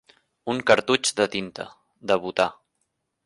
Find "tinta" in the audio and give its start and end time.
1.35-1.67